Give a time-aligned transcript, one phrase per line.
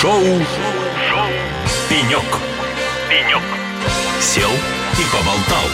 [0.00, 1.26] Шоу, Шоу.
[1.88, 2.22] «Пенек».
[3.10, 3.42] «Пенек».
[4.20, 4.50] Сел
[4.92, 5.64] и поболтал.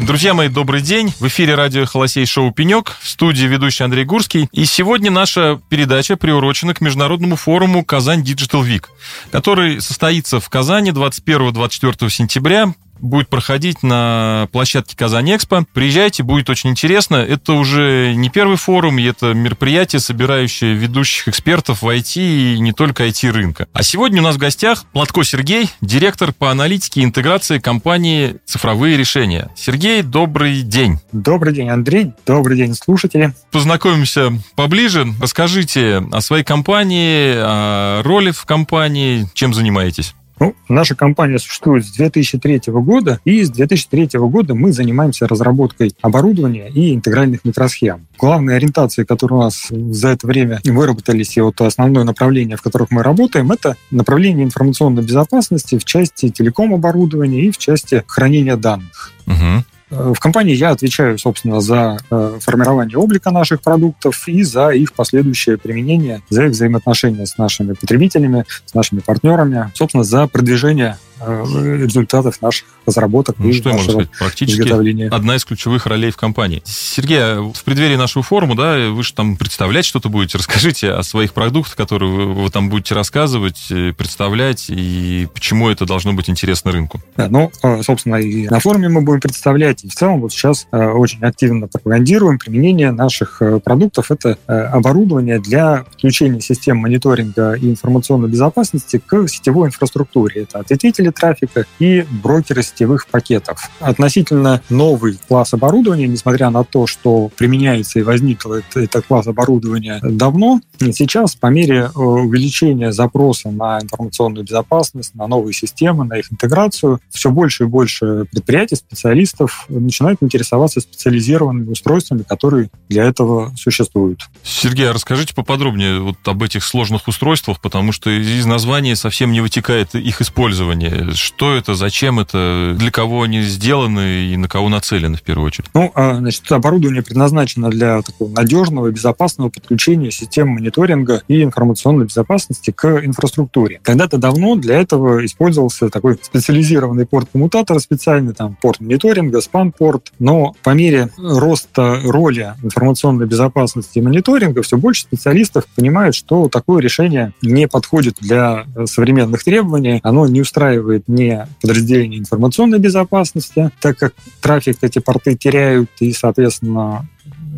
[0.00, 1.12] Друзья мои, добрый день.
[1.20, 2.96] В эфире радио «Холосей» шоу «Пенек».
[3.02, 4.48] В студии ведущий Андрей Гурский.
[4.52, 8.86] И сегодня наша передача приурочена к международному форуму «Казань Digital Week»,
[9.32, 15.64] который состоится в Казани 21-24 сентября будет проходить на площадке Казань Экспо.
[15.72, 17.16] Приезжайте, будет очень интересно.
[17.16, 22.72] Это уже не первый форум, и это мероприятие, собирающее ведущих экспертов в IT и не
[22.72, 23.66] только IT-рынка.
[23.72, 28.96] А сегодня у нас в гостях Платко Сергей, директор по аналитике и интеграции компании «Цифровые
[28.96, 29.50] решения».
[29.56, 30.98] Сергей, добрый день.
[31.12, 32.12] Добрый день, Андрей.
[32.26, 33.34] Добрый день, слушатели.
[33.50, 35.06] Познакомимся поближе.
[35.20, 40.14] Расскажите о своей компании, о роли в компании, чем занимаетесь.
[40.40, 46.68] Ну, наша компания существует с 2003 года, и с 2003 года мы занимаемся разработкой оборудования
[46.68, 48.06] и интегральных микросхем.
[48.18, 52.90] Главные ориентации, которые у нас за это время выработались, и вот основное направление, в которых
[52.90, 59.12] мы работаем, это направление информационной безопасности в части телеком-оборудования и в части хранения данных.
[59.26, 59.64] Угу.
[59.90, 65.56] В компании я отвечаю, собственно, за э, формирование облика наших продуктов и за их последующее
[65.56, 72.40] применение, за их взаимоотношения с нашими потребителями, с нашими партнерами, собственно, за продвижение Э, результатов
[72.42, 76.62] наших разработок ну, и что нашего сказать, практически одна из ключевых ролей в компании.
[76.64, 80.38] Сергей, а в преддверии нашего форума, да, вы же там представлять что-то будете.
[80.38, 85.86] Расскажите о своих продуктах, которые вы, вы там будете рассказывать, э, представлять, и почему это
[85.86, 87.00] должно быть интересно рынку.
[87.16, 90.66] Да, ну, э, собственно, и на форуме мы будем представлять, и в целом вот сейчас
[90.70, 94.10] очень активно пропагандируем применение наших продуктов.
[94.10, 100.42] Это оборудование для подключения систем мониторинга и информационной безопасности к сетевой инфраструктуре.
[100.42, 103.70] Это ответвители потребители трафика и брокеры сетевых пакетов.
[103.80, 110.00] Относительно новый класс оборудования, несмотря на то, что применяется и возник этот, этот класс оборудования
[110.02, 110.60] давно,
[110.92, 117.00] сейчас по мере э, увеличения запроса на информационную безопасность, на новые системы, на их интеграцию,
[117.10, 124.28] все больше и больше предприятий, специалистов начинают интересоваться специализированными устройствами, которые для этого существуют.
[124.42, 129.40] Сергей, а расскажите поподробнее вот об этих сложных устройствах, потому что из названия совсем не
[129.40, 130.97] вытекает их использование.
[131.14, 135.70] Что это, зачем это, для кого они сделаны и на кого нацелены в первую очередь?
[135.74, 142.06] Ну, а, значит, оборудование предназначено для такого надежного и безопасного подключения систем мониторинга и информационной
[142.06, 143.80] безопасности к инфраструктуре.
[143.82, 150.54] Когда-то давно для этого использовался такой специализированный порт коммутатора специальный, там, порт мониторинга, спам-порт, но
[150.62, 157.32] по мере роста роли информационной безопасности и мониторинга все больше специалистов понимают, что такое решение
[157.42, 164.14] не подходит для современных требований, оно не устраивает обеспечивает не подразделение информационной безопасности, так как
[164.40, 167.06] трафик эти порты теряют и, соответственно,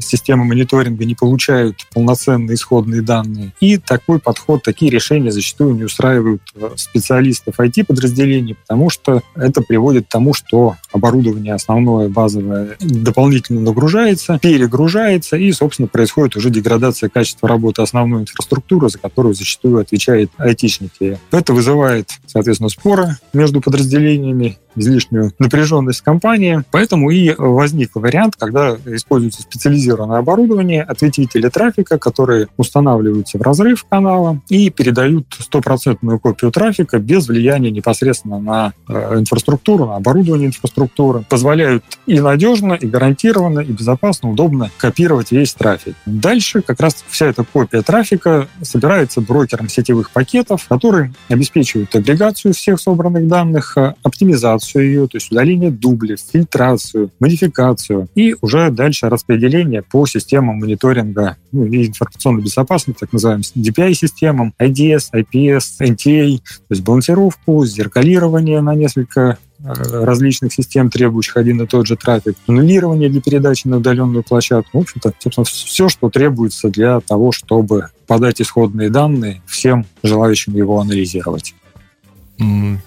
[0.00, 3.53] системы мониторинга не получают полноценные исходные данные.
[3.61, 10.06] И такой подход, такие решения зачастую не устраивают э, специалистов IT-подразделений, потому что это приводит
[10.06, 17.49] к тому, что оборудование основное, базовое, дополнительно нагружается, перегружается, и, собственно, происходит уже деградация качества
[17.49, 21.19] работы основной инфраструктуры, за которую зачастую отвечают айтишники.
[21.31, 26.62] Это вызывает, соответственно, споры между подразделениями, излишнюю напряженность компании.
[26.70, 34.41] Поэтому и возник вариант, когда используется специализированное оборудование, ответвители трафика, которые устанавливаются в разрыв канала
[34.48, 41.25] и передают стопроцентную копию трафика без влияния непосредственно на э, инфраструктуру, на оборудование инфраструктуры.
[41.28, 45.94] Позволяют и надежно, и гарантированно, и безопасно, удобно копировать весь трафик.
[46.06, 52.81] Дальше как раз вся эта копия трафика собирается брокером сетевых пакетов, который обеспечивает агрегацию всех
[52.81, 59.09] собранных данных, э, оптимизацию фильтрацию ее, то есть удаление дублей, фильтрацию, модификацию и уже дальше
[59.09, 66.70] распределение по системам мониторинга ну, и информационной безопасности, так называемым DPI-системам, IDS, IPS, NTA, то
[66.70, 69.72] есть балансировку, зеркалирование на несколько э,
[70.04, 74.78] различных систем, требующих один и тот же трафик, аннулирование для передачи на удаленную площадку.
[74.78, 80.81] В общем-то, собственно, все, что требуется для того, чтобы подать исходные данные всем желающим его
[80.81, 81.55] анализировать.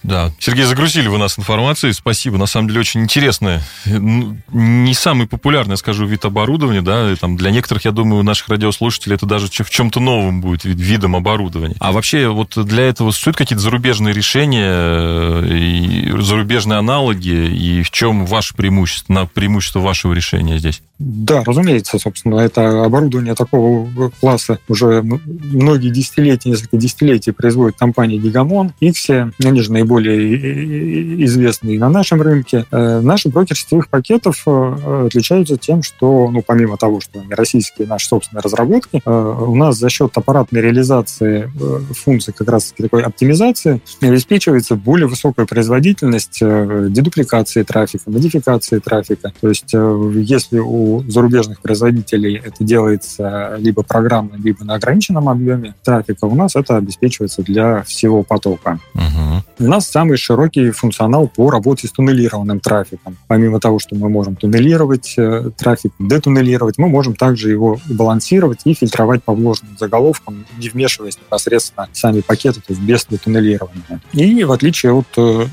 [0.03, 0.31] Да.
[0.39, 1.93] Сергей, загрузили вы нас информацией.
[1.93, 2.37] Спасибо.
[2.37, 3.61] На самом деле очень интересное.
[3.85, 6.81] Не самый популярный, скажу, вид оборудования.
[6.81, 7.15] Да?
[7.17, 11.15] Там для некоторых, я думаю, у наших радиослушателей это даже в чем-то новом будет видом
[11.15, 11.75] оборудования.
[11.79, 15.92] А вообще вот для этого существуют какие-то зарубежные решения э, и
[16.25, 17.29] зарубежные аналоги?
[17.29, 20.81] И в чем ваше преимущество, преимущество вашего решения здесь?
[20.99, 28.71] Да, разумеется, собственно, это оборудование такого класса уже многие десятилетия, несколько десятилетий производит компания Gigamon,
[28.79, 32.65] Ixia, они же наиболее известны на нашем рынке.
[32.71, 38.43] Наши брокеры сетевых пакетов отличаются тем, что, ну, помимо того, что они российские, наши собственные
[38.43, 41.51] разработки, у нас за счет аппаратной реализации
[41.93, 49.33] функций как раз-таки такой оптимизации обеспечивается более высокая производительность дедупликации трафика, модификации трафика.
[49.39, 56.25] То есть если у зарубежных производителей это делается либо программно, либо на ограниченном объеме трафика,
[56.25, 58.79] у нас это обеспечивается для всего потока.
[58.93, 59.65] Угу.
[59.65, 63.17] У нас самый широкий функционал по работе с туннелированным трафиком.
[63.27, 68.73] Помимо того, что мы можем туннелировать э, трафик, детуннелировать, мы можем также его балансировать и
[68.73, 74.01] фильтровать по вложенным заголовкам, не вмешиваясь непосредственно в сами пакеты, то есть без детуннелирования.
[74.13, 75.45] И в отличие от э,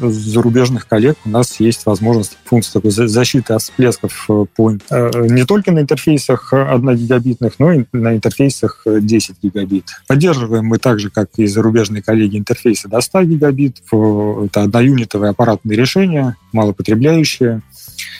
[0.50, 5.70] зарубежных коллег, у нас есть возможность функции такой защиты от всплесков э, по, не только
[5.70, 9.84] на интерфейсах 1 гигабитных, но и на интерфейсах 10 гигабит.
[10.08, 13.76] Поддерживаем мы также, как и зарубежные коллеги, интерфейсы до 100 гигабит.
[13.92, 17.62] Это одноюнитовые аппаратные решения, малопотребляющие.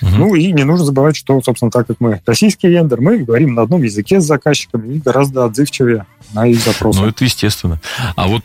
[0.03, 0.11] Угу.
[0.17, 3.62] Ну и не нужно забывать, что, собственно, так как мы российский вендор, мы говорим на
[3.62, 7.00] одном языке с заказчиками и гораздо отзывчивее на их запросы.
[7.00, 7.81] Ну, это естественно.
[8.17, 8.44] А вот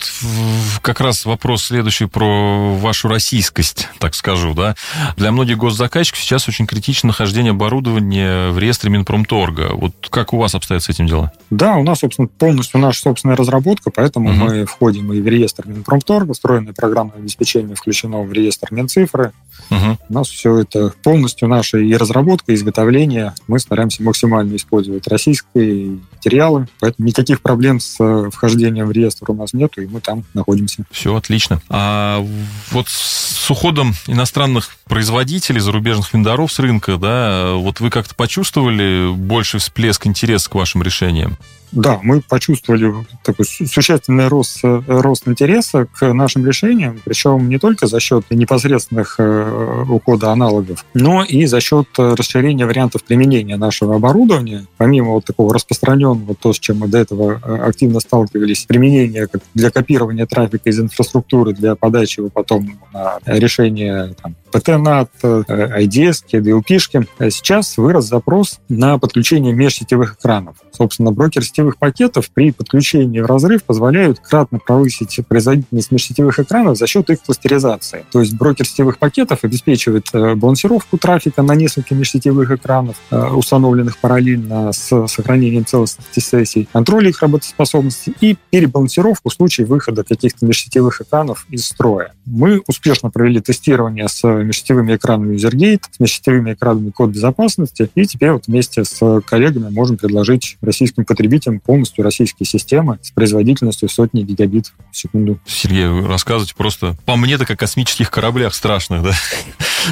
[0.81, 4.75] как раз вопрос следующий про вашу российскость, так скажу, да.
[5.17, 9.71] Для многих госзаказчиков сейчас очень критично нахождение оборудования в реестре Минпромторга.
[9.73, 11.31] Вот как у вас обстоят с этим дела?
[11.49, 14.37] Да, у нас, собственно, полностью наша собственная разработка, поэтому угу.
[14.37, 19.31] мы входим и в реестр Минпромторга, встроенное программное обеспечение включено в реестр Минцифры.
[19.69, 19.97] Угу.
[20.09, 23.33] У нас все это полностью наша и разработка, и изготовление.
[23.47, 29.33] Мы стараемся максимально использовать российские материалы, поэтому никаких проблем с э, вхождением в реестр у
[29.33, 30.83] нас нету, и мы там находимся.
[30.91, 31.61] Все отлично.
[31.69, 32.25] А
[32.71, 39.59] вот с уходом иностранных производителей, зарубежных вендоров с рынка, да, вот вы как-то почувствовали больший
[39.59, 41.37] всплеск интереса к вашим решениям?
[41.75, 47.87] Да, мы почувствовали такой существенный рост, э, рост интереса к нашим решениям, причем не только
[47.87, 54.65] за счет непосредственных э, ухода аналогов, но и за счет расширения вариантов применения нашего оборудования.
[54.77, 59.69] Помимо вот такого распространенного, то, с чем мы до этого э, активно сталкивались, применения для
[59.69, 67.29] копирования трафика из инфраструктуры для подачи его потом на решение там, PTNAT, IDS, DLP.
[67.29, 70.55] Сейчас вырос запрос на подключение межсетевых экранов.
[70.71, 76.87] Собственно, брокер сетевых пакетов при подключении в разрыв позволяют кратно повысить производительность межсетевых экранов за
[76.87, 78.05] счет их кластеризации.
[78.11, 83.97] То есть брокер сетевых пакетов обеспечивает э, балансировку трафика на несколько межсетевых экранов, э, установленных
[83.97, 91.01] параллельно с сохранением целостности сессий, контроль их работоспособности и перебалансировку в случае выхода каких-то межсетевых
[91.01, 92.13] экранов из строя.
[92.25, 98.31] Мы успешно провели тестирование с межсетевыми экранами UserGate, с межсетевыми экранами код безопасности, и теперь
[98.31, 104.71] вот вместе с коллегами можем предложить российским потребителям полностью российские системы с производительностью сотни гигабит
[104.91, 105.39] в секунду.
[105.45, 109.11] Сергей, вы рассказываете просто по мне-то как о космических кораблях страшных, да?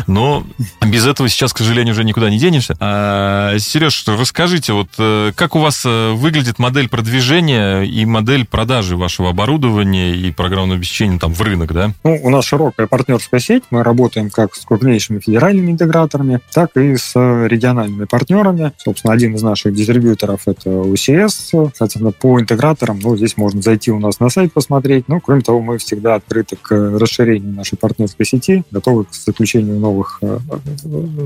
[0.08, 0.46] Но
[0.86, 2.76] без этого сейчас, к сожалению, уже никуда не денешься.
[2.80, 8.98] А, Сереж, расскажите, вот э, как у вас э, выглядит модель продвижения и модель продажи
[8.98, 11.92] вашего оборудования и программного обеспечения там в рынок, да?
[12.04, 13.64] Ну, у нас широкая партнерская сеть.
[13.70, 18.72] Мы работаем как с крупнейшими федеральными интеграторами, так и с региональными партнерами.
[18.78, 21.72] Собственно, один из наших дистрибьюторов— это UCS.
[21.74, 25.08] Соответственно, по интеграторам, ну, здесь можно зайти у нас на сайт посмотреть.
[25.08, 30.20] Ну, кроме того, мы всегда открыты к расширению нашей партнерской сети, готовы к заключению новых
[30.22, 30.40] э,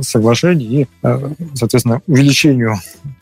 [0.02, 2.76] соглашений и, э, соответственно, увеличению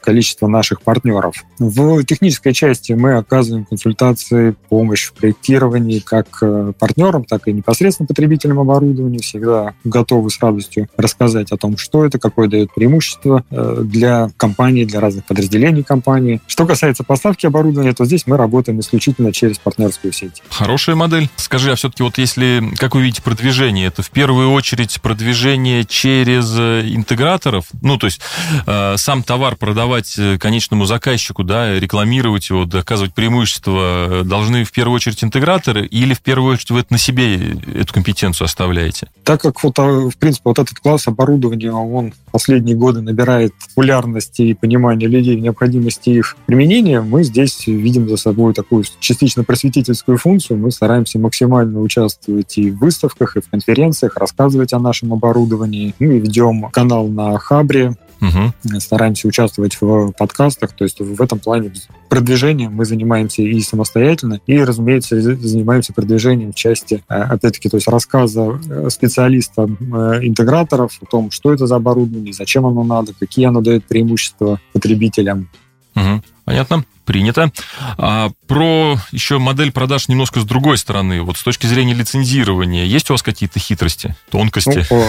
[0.06, 1.44] количества наших партнеров.
[1.60, 8.08] В технической части мы оказываем консультации, помощь в проектировании как э, партнерам, так и непосредственно
[8.08, 9.20] потребителям оборудования.
[9.20, 15.00] Всегда готовы с радостью рассказать о том, что это, какое дает преимущество для компании, для
[15.00, 16.41] разных подразделений компании.
[16.48, 20.44] Что касается поставки оборудования, то здесь мы работаем исключительно через партнерскую сеть.
[20.50, 21.29] Хорошая модель.
[21.36, 26.53] Скажи, а все-таки вот если, как вы видите, продвижение, это в первую очередь продвижение через
[26.58, 28.20] э, интеграторов, ну, то есть
[28.68, 34.72] э, сам товар продавать э, конечному заказчику, да, рекламировать его, доказывать преимущество, э, должны в
[34.72, 39.08] первую очередь интеграторы или в первую очередь вы это на себе эту компетенцию оставляете?
[39.24, 44.54] Так как вот, в принципе, вот этот класс оборудования, он последние годы набирает популярности и
[44.54, 50.60] понимание людей в необходимости их применения, мы здесь видим за собой такую частично просветительскую функцию.
[50.60, 55.94] Мы стараемся максимально участвовать и в выставках, и в конференциях, рассказывать о нашем оборудовании.
[56.00, 58.79] Мы ведем канал на Хабре, Угу.
[58.79, 61.72] Стараемся участвовать в подкастах, то есть в этом плане
[62.10, 67.88] продвижением мы занимаемся и самостоятельно, и, разумеется, занимаемся продвижением в части, э, опять-таки, то есть
[67.88, 73.46] рассказа э, специалистам, э, интеграторов о том, что это за оборудование, зачем оно надо, какие
[73.46, 75.50] оно дает преимущества потребителям.
[75.96, 76.24] Угу.
[76.46, 76.86] Понятно.
[77.05, 77.51] Принято.
[78.00, 81.22] А про еще модель продаж немножко с другой стороны.
[81.22, 84.88] Вот с точки зрения лицензирования, есть у вас какие-то хитрости, тонкости?
[84.89, 85.03] Ну,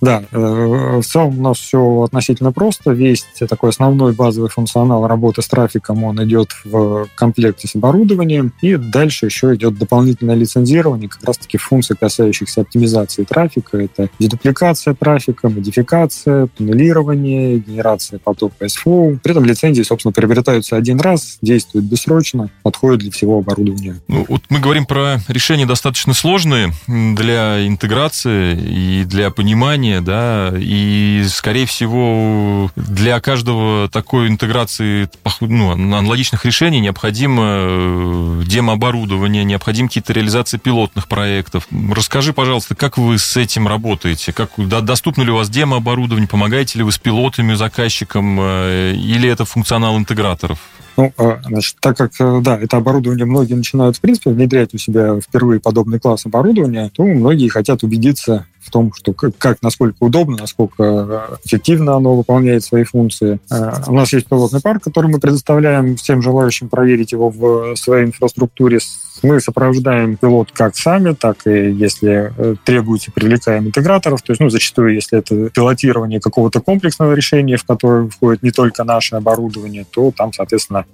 [0.00, 2.92] да, э, в целом у нас все относительно просто.
[2.92, 8.76] Весь такой основной базовый функционал работы с трафиком, он идет в комплекте с оборудованием, и
[8.76, 13.78] дальше еще идет дополнительное лицензирование, как раз-таки функций, касающихся оптимизации трафика.
[13.78, 19.18] Это дедупликация трафика, модификация, туннелирование, генерация потока SFO.
[19.22, 24.00] При этом лицензии, собственно, приобретаются один раз, действуют бессрочно, подходят для всего оборудования.
[24.08, 31.24] Ну, вот мы говорим про решения достаточно сложные для интеграции и для понимания, да, и,
[31.28, 35.08] скорее всего, для каждого такой интеграции
[35.40, 41.66] ну, аналогичных решений необходимо э, демооборудование, необходим какие-то реализации пилотных проектов.
[41.90, 44.32] Расскажи, пожалуйста, как вы с этим работаете?
[44.32, 46.28] Как, да, доступно ли у вас демооборудование?
[46.28, 48.38] Помогаете ли вы с пилотами, заказчикам?
[48.40, 50.58] Э, или это функционал интеграторов?
[50.96, 54.78] Ну, а, значит, так как, э, да, это оборудование многие начинают, в принципе, внедрять у
[54.78, 59.96] себя впервые подобный класс оборудования, то многие хотят убедиться в том, что как, как насколько
[60.00, 63.40] удобно, насколько э, эффективно оно выполняет свои функции.
[63.50, 68.06] Э, у нас есть пилотный парк, который мы предоставляем всем желающим проверить его в своей
[68.06, 68.78] инфраструктуре
[69.22, 74.22] мы сопровождаем пилот как сами, так и если э, требуется, привлекаем интеграторов.
[74.22, 78.84] То есть, ну, зачастую, если это пилотирование какого-то комплексного решения, в которое входит не только
[78.84, 80.84] наше оборудование, то там, соответственно,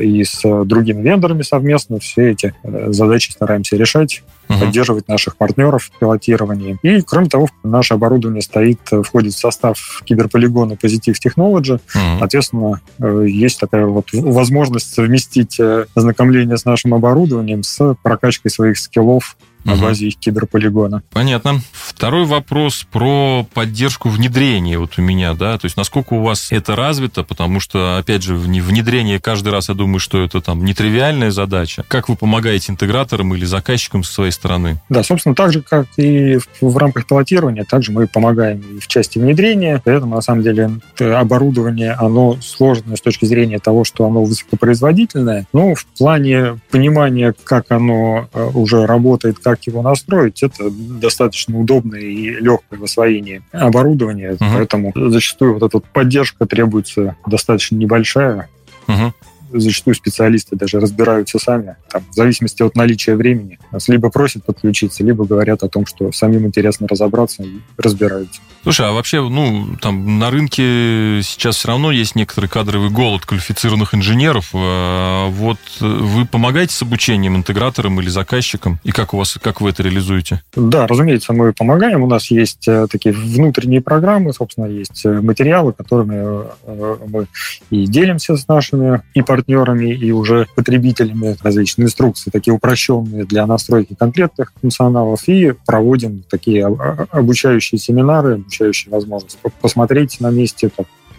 [0.00, 2.54] и с другими вендорами совместно все эти
[2.88, 4.58] задачи стараемся решать угу.
[4.60, 6.78] поддерживать наших партнеров в пилотировании.
[6.82, 11.74] И, кроме того, наше оборудование стоит, э, входит в состав киберполигона Positive Technology.
[11.74, 12.18] Угу.
[12.18, 18.78] Соответственно, э, есть такая вот возможность совместить э, ознакомление с нашим оборудованием с прокачкой своих
[18.78, 21.02] скиллов на базе их киберполигона.
[21.12, 21.60] Понятно.
[21.72, 26.76] Второй вопрос про поддержку внедрения вот у меня, да, то есть насколько у вас это
[26.76, 31.84] развито, потому что, опять же, внедрение каждый раз, я думаю, что это там нетривиальная задача.
[31.88, 34.80] Как вы помогаете интеграторам или заказчикам со своей стороны?
[34.88, 39.18] Да, собственно, так же, как и в рамках пилотирования, также мы помогаем и в части
[39.18, 39.80] внедрения.
[39.84, 45.46] При этом, на самом деле, оборудование, оно сложное с точки зрения того, что оно высокопроизводительное,
[45.52, 51.58] но в плане понимания, как оно э, уже работает, как как его настроить, это достаточно
[51.58, 54.44] удобное и легкое в освоении оборудование, угу.
[54.54, 58.48] поэтому зачастую вот эта поддержка требуется достаточно небольшая.
[58.88, 59.14] Угу
[59.58, 63.58] зачастую специалисты даже разбираются сами, там, в зависимости от наличия времени.
[63.72, 68.40] Нас либо просят подключиться, либо говорят о том, что самим интересно разобраться и разбираются.
[68.62, 73.94] Слушай, а вообще, ну, там на рынке сейчас все равно есть некоторый кадровый голод квалифицированных
[73.94, 74.50] инженеров.
[74.54, 78.80] А вот вы помогаете с обучением интеграторам или заказчикам?
[78.82, 80.42] И как у вас, как вы это реализуете?
[80.56, 82.02] Да, разумеется, мы помогаем.
[82.02, 87.26] У нас есть э, такие внутренние программы, собственно, есть э, материалы, которыми э, мы
[87.70, 93.46] и делимся с нашими и партнерами, партнерами и уже потребителями различные инструкции, такие упрощенные для
[93.46, 100.70] настройки конкретных функционалов, и проводим такие обучающие семинары, обучающие возможности посмотреть на месте,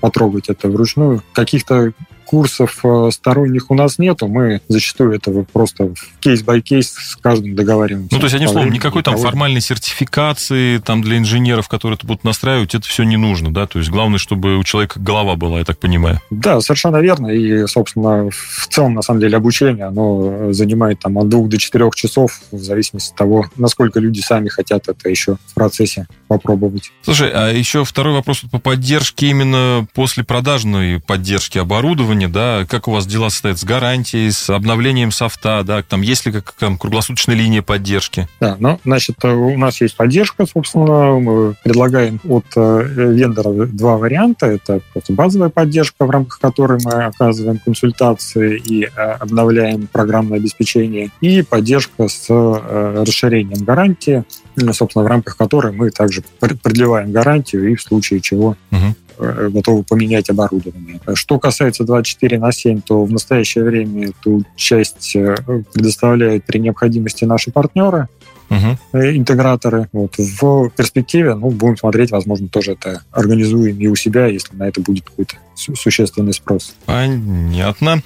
[0.02, 1.22] потрогать это вручную.
[1.34, 1.94] Каких-то
[2.26, 8.14] курсов э, сторонних у нас нету, мы зачастую это просто case-by-case с каждым договариваемся.
[8.14, 12.24] Ну, то есть, одним словом, никакой там формальной сертификации там для инженеров, которые это будут
[12.24, 13.68] настраивать, это все не нужно, да?
[13.68, 16.20] То есть, главное, чтобы у человека голова была, я так понимаю.
[16.30, 17.28] Да, совершенно верно.
[17.28, 21.96] И, собственно, в целом, на самом деле, обучение, оно занимает там от двух до четырех
[21.96, 26.92] часов, в зависимости от того, насколько люди сами хотят это еще в процессе попробовать.
[27.04, 32.88] Слушай, а еще второй вопрос по поддержке именно после продажной поддержки оборудования оборудование, да, как
[32.88, 36.78] у вас дела стоят с гарантией, с обновлением софта, да, там есть ли как там
[36.78, 38.28] круглосуточная линия поддержки?
[38.40, 43.98] Да, ну, значит, э, у нас есть поддержка, собственно, мы предлагаем от э, вендора два
[43.98, 44.48] варианта.
[44.48, 48.88] Это просто базовая поддержка, в рамках которой мы оказываем консультации и э,
[49.20, 54.24] обновляем программное обеспечение, и поддержка с расширением гарантии,
[54.72, 60.30] собственно, в рамках которой мы также продлеваем гарантию и в случае чего угу готовы поменять
[60.30, 61.00] оборудование.
[61.14, 65.36] Что касается 24 на 7, то в настоящее время эту часть э,
[65.74, 68.08] предоставляют при необходимости наши партнеры,
[68.50, 69.00] угу.
[69.00, 69.90] интеграторы.
[69.92, 70.16] Вот.
[70.18, 74.82] В перспективе ну, будем смотреть, возможно, тоже это организуем и у себя, если на это
[74.82, 76.76] будет какой-то существенный спрос.
[76.86, 78.02] Понятно.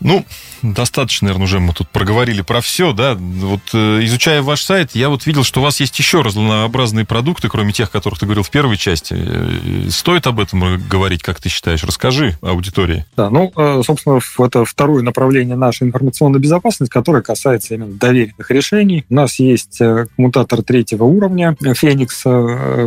[0.00, 0.24] Ну,
[0.62, 3.14] достаточно, наверное, уже мы тут проговорили про все, да.
[3.14, 7.48] Вот э, изучая ваш сайт, я вот видел, что у вас есть еще разнообразные продукты,
[7.48, 9.14] кроме тех, о которых ты говорил в первой части.
[9.16, 11.84] Э, стоит об этом говорить, как ты считаешь?
[11.84, 13.04] Расскажи аудитории.
[13.16, 19.04] Да, ну, э, собственно, это второе направление нашей информационной безопасности, которое касается именно доверенных решений.
[19.08, 19.78] У нас есть
[20.16, 22.24] коммутатор третьего уровня, Феникс,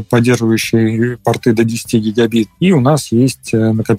[0.10, 3.51] поддерживающий порты до 10 гигабит, и у нас есть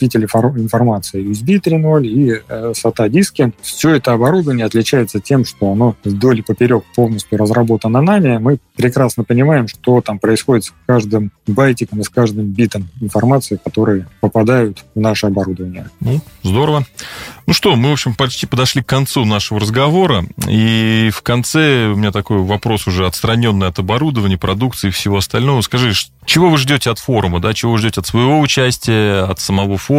[0.02, 0.25] накопители
[0.61, 3.52] информации USB 3.0 и SATA диски.
[3.62, 8.38] Все это оборудование отличается тем, что оно вдоль и поперек полностью разработано нами.
[8.38, 14.06] Мы прекрасно понимаем, что там происходит с каждым байтиком и с каждым битом информации, которые
[14.21, 15.88] попадают в наше оборудование.
[16.00, 16.85] Ну, здорово.
[17.47, 20.25] Ну что, мы, в общем, почти подошли к концу нашего разговора.
[20.49, 25.61] И в конце у меня такой вопрос уже отстраненный от оборудования, продукции и всего остального.
[25.61, 25.92] Скажи,
[26.25, 27.52] чего вы ждете от форума, да?
[27.52, 29.91] Чего вы ждете от своего участия, от самого форума?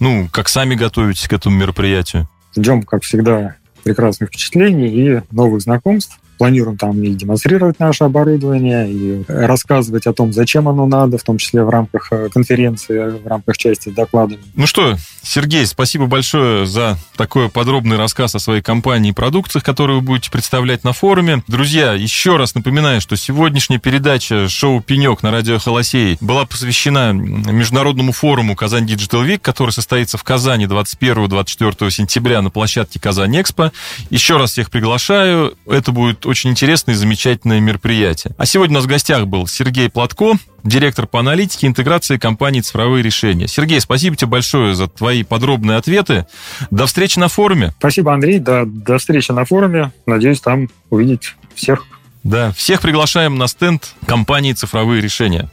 [0.00, 2.28] Ну, как сами готовитесь к этому мероприятию?
[2.56, 9.22] Ждем, как всегда, прекрасных впечатлений и новых знакомств планируем там и демонстрировать наше оборудование, и
[9.28, 13.58] рассказывать о том, зачем оно надо, в том числе в рамках э, конференции, в рамках
[13.58, 14.36] части доклада.
[14.54, 19.98] Ну что, Сергей, спасибо большое за такой подробный рассказ о своей компании и продукциях, которые
[19.98, 21.42] вы будете представлять на форуме.
[21.46, 28.12] Друзья, еще раз напоминаю, что сегодняшняя передача шоу «Пенек» на радио «Холосей» была посвящена международному
[28.12, 33.72] форуму «Казань Digital Week», который состоится в Казани 21-24 сентября на площадке «Казань Экспо».
[34.08, 35.54] Еще раз всех приглашаю.
[35.66, 38.34] Это будет очень интересное и замечательное мероприятие.
[38.38, 40.32] А сегодня у нас в гостях был Сергей Платко,
[40.64, 43.48] директор по аналитике и интеграции компании «Цифровые решения».
[43.48, 46.26] Сергей, спасибо тебе большое за твои подробные ответы.
[46.70, 47.72] До встречи на форуме.
[47.78, 48.38] Спасибо, Андрей.
[48.38, 49.92] До, до встречи на форуме.
[50.06, 51.84] Надеюсь, там увидеть всех.
[52.22, 55.48] Да, всех приглашаем на стенд компании «Цифровые решения».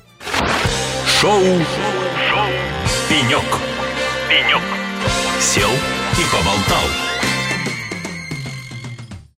[1.19, 2.47] Шоу, Шоу.
[3.09, 3.43] «Пенек».
[4.29, 4.61] «Пенек».
[5.39, 7.06] Сел и поболтал.